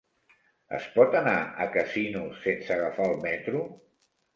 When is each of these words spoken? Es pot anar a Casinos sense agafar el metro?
Es 0.77 0.87
pot 0.95 1.19
anar 1.21 1.35
a 1.43 1.69
Casinos 1.77 2.43
sense 2.49 2.77
agafar 2.81 3.11
el 3.15 3.25
metro? 3.33 3.69